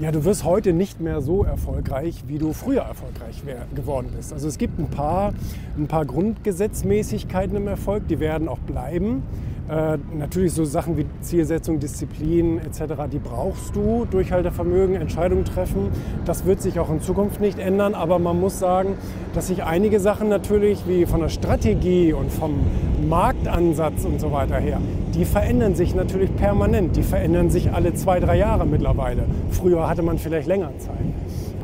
[0.00, 3.42] Ja, du wirst heute nicht mehr so erfolgreich, wie du früher erfolgreich
[3.76, 4.32] geworden bist.
[4.32, 5.32] Also es gibt ein paar,
[5.78, 9.22] ein paar Grundgesetzmäßigkeiten im Erfolg, die werden auch bleiben.
[9.66, 15.88] Äh, natürlich so Sachen wie Zielsetzung, Disziplin etc., die brauchst du, Durchhaltevermögen, Entscheidungen treffen.
[16.26, 18.98] Das wird sich auch in Zukunft nicht ändern, aber man muss sagen,
[19.34, 22.60] dass sich einige Sachen natürlich wie von der Strategie und vom
[23.08, 24.80] Marktansatz und so weiter her,
[25.14, 26.96] die verändern sich natürlich permanent.
[26.96, 29.24] Die verändern sich alle zwei, drei Jahre mittlerweile.
[29.50, 30.98] Früher hatte man vielleicht länger Zeit.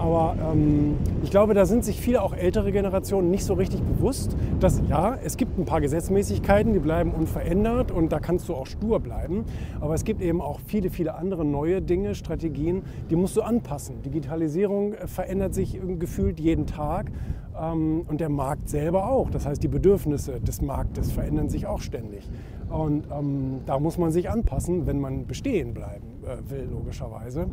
[0.00, 4.34] Aber ähm, ich glaube, da sind sich viele auch ältere Generationen nicht so richtig bewusst,
[4.58, 8.66] dass ja, es gibt ein paar Gesetzmäßigkeiten, die bleiben unverändert und da kannst du auch
[8.66, 9.44] stur bleiben.
[9.78, 14.00] Aber es gibt eben auch viele, viele andere neue Dinge, Strategien, die musst du anpassen.
[14.02, 17.12] Digitalisierung äh, verändert sich gefühlt jeden Tag
[17.60, 19.28] ähm, und der Markt selber auch.
[19.28, 22.26] Das heißt, die Bedürfnisse des Marktes verändern sich auch ständig.
[22.70, 27.48] Und ähm, da muss man sich anpassen, wenn man bestehen bleiben äh, will, logischerweise.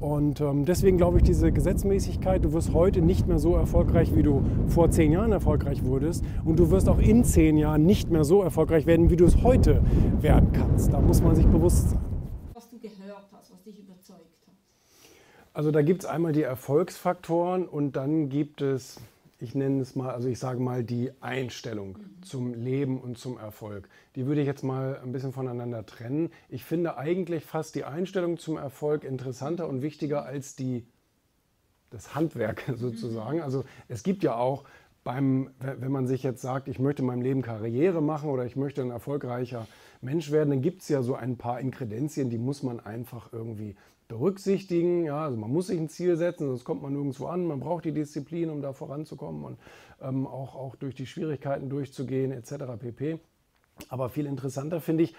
[0.00, 4.22] Und ähm, deswegen glaube ich, diese Gesetzmäßigkeit, du wirst heute nicht mehr so erfolgreich, wie
[4.22, 6.24] du vor zehn Jahren erfolgreich wurdest.
[6.44, 9.42] Und du wirst auch in zehn Jahren nicht mehr so erfolgreich werden, wie du es
[9.42, 9.82] heute
[10.20, 10.92] werden kannst.
[10.92, 12.00] Da muss man sich bewusst sein.
[12.54, 14.54] Was du gehört hast, was dich überzeugt hat.
[15.54, 19.00] Also da gibt es einmal die Erfolgsfaktoren und dann gibt es
[19.42, 22.22] ich nenne es mal, also ich sage mal die Einstellung mhm.
[22.22, 23.88] zum Leben und zum Erfolg.
[24.14, 26.30] Die würde ich jetzt mal ein bisschen voneinander trennen.
[26.48, 30.86] Ich finde eigentlich fast die Einstellung zum Erfolg interessanter und wichtiger als die,
[31.90, 33.38] das Handwerk sozusagen.
[33.38, 33.42] Mhm.
[33.42, 34.62] Also es gibt ja auch
[35.04, 38.56] beim, wenn man sich jetzt sagt, ich möchte in meinem Leben Karriere machen oder ich
[38.56, 39.66] möchte ein erfolgreicher
[40.00, 43.76] Mensch werden, dann gibt es ja so ein paar Inkredenzien, die muss man einfach irgendwie
[44.08, 45.04] berücksichtigen.
[45.04, 47.46] Ja, also man muss sich ein Ziel setzen, sonst kommt man nirgendwo an.
[47.46, 49.58] Man braucht die Disziplin, um da voranzukommen und
[50.00, 52.54] ähm, auch, auch durch die Schwierigkeiten durchzugehen etc.
[52.78, 53.18] pp.
[53.88, 55.14] Aber viel interessanter finde ich,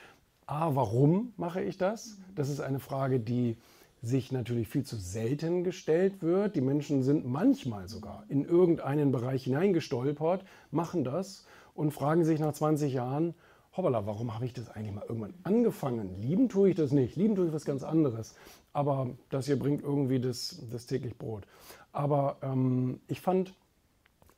[0.45, 2.17] a, warum mache ich das?
[2.35, 3.57] Das ist eine Frage, die
[4.03, 6.57] sich natürlich viel zu selten gestellt wird.
[6.57, 12.53] Die Menschen sind manchmal sogar in irgendeinen Bereich hineingestolpert, machen das und fragen sich nach
[12.53, 13.33] 20 Jahren,
[13.75, 16.21] hoppala, warum habe ich das eigentlich mal irgendwann angefangen?
[16.21, 18.35] Lieben tue ich das nicht, lieben tue ich was ganz anderes.
[18.73, 21.47] Aber das hier bringt irgendwie das, das täglich Brot.
[21.93, 23.53] Aber ähm, ich fand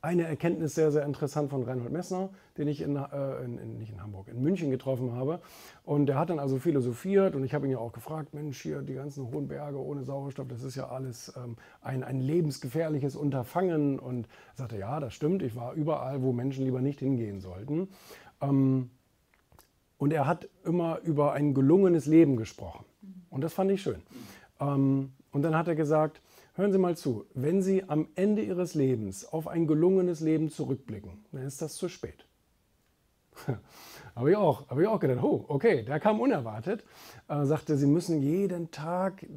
[0.05, 3.91] eine Erkenntnis sehr, sehr interessant von Reinhold Messner, den ich in, äh, in, in, nicht
[3.91, 5.39] in Hamburg, in München getroffen habe.
[5.83, 8.81] Und der hat dann also philosophiert und ich habe ihn ja auch gefragt, Mensch, hier
[8.81, 13.99] die ganzen hohen Berge ohne Sauerstoff, das ist ja alles ähm, ein, ein lebensgefährliches Unterfangen.
[13.99, 17.89] Und er sagte, ja, das stimmt, ich war überall, wo Menschen lieber nicht hingehen sollten.
[18.41, 18.91] Ähm,
[19.97, 22.85] und er hat immer über ein gelungenes Leben gesprochen.
[23.29, 24.01] Und das fand ich schön.
[24.59, 26.21] Ähm, und dann hat er gesagt,
[26.55, 31.25] hören Sie mal zu, wenn Sie am Ende Ihres Lebens auf ein gelungenes Leben zurückblicken,
[31.31, 32.25] dann ist das zu spät.
[34.15, 36.83] habe ich, auch, hab ich auch gedacht, oh, okay, der kam unerwartet.
[37.27, 39.27] Er sagte, Sie müssen jeden Tag, äh,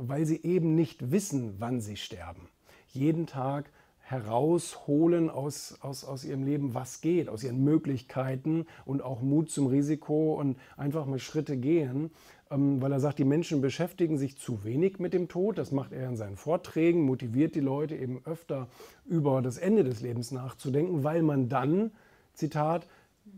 [0.00, 2.48] weil Sie eben nicht wissen, wann Sie sterben,
[2.88, 3.70] jeden Tag
[4.12, 9.68] herausholen aus, aus, aus ihrem Leben, was geht, aus ihren Möglichkeiten und auch Mut zum
[9.68, 12.10] Risiko und einfach mal Schritte gehen,
[12.50, 15.56] ähm, weil er sagt, die Menschen beschäftigen sich zu wenig mit dem Tod.
[15.56, 18.68] Das macht er in seinen Vorträgen, motiviert die Leute eben öfter
[19.06, 21.90] über das Ende des Lebens nachzudenken, weil man dann,
[22.34, 22.86] Zitat,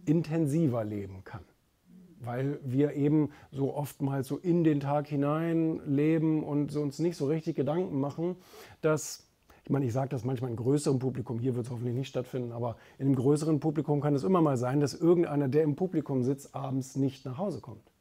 [0.07, 1.43] intensiver leben kann
[2.27, 7.27] weil wir eben so oftmals so in den Tag hinein leben und uns nicht so
[7.27, 8.37] richtig Gedanken machen,
[8.81, 9.24] dass
[9.65, 12.53] ich meine, ich sage das manchmal in größerem Publikum, hier wird es hoffentlich nicht stattfinden,
[12.53, 16.23] aber in einem größeren Publikum kann es immer mal sein, dass irgendeiner, der im Publikum
[16.23, 17.94] sitzt, abends nicht nach Hause kommt.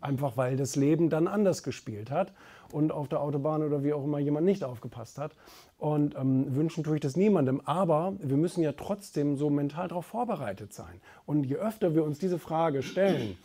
[0.00, 2.32] Einfach weil das Leben dann anders gespielt hat
[2.72, 5.32] und auf der Autobahn oder wie auch immer jemand nicht aufgepasst hat.
[5.78, 7.60] Und ähm, wünschen tue ich das niemandem.
[7.64, 11.00] Aber wir müssen ja trotzdem so mental darauf vorbereitet sein.
[11.26, 13.36] Und je öfter wir uns diese Frage stellen,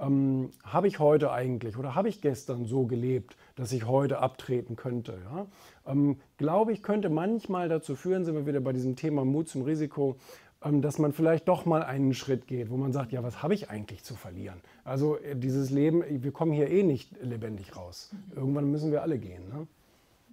[0.00, 4.76] ähm, habe ich heute eigentlich oder habe ich gestern so gelebt, dass ich heute abtreten
[4.76, 5.18] könnte?
[5.24, 5.46] Ja?
[5.86, 9.62] Ähm, glaube ich, könnte manchmal dazu führen, sind wir wieder bei diesem Thema Mut zum
[9.62, 10.16] Risiko,
[10.80, 13.70] dass man vielleicht doch mal einen Schritt geht, wo man sagt, ja, was habe ich
[13.70, 14.60] eigentlich zu verlieren?
[14.84, 18.10] Also äh, dieses Leben, wir kommen hier eh nicht lebendig raus.
[18.34, 19.42] Irgendwann müssen wir alle gehen.
[19.48, 19.66] Ne?